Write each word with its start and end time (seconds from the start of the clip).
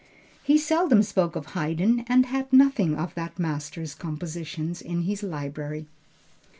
He 0.41 0.57
seldom 0.57 1.03
spoke 1.03 1.35
of 1.35 1.51
Haydn, 1.53 2.05
and 2.07 2.25
had 2.25 2.51
nothing 2.51 2.95
of 2.95 3.13
that 3.13 3.37
master's 3.37 3.93
compositions 3.93 4.81
in 4.81 5.03
his 5.03 5.21
library. 5.21 5.85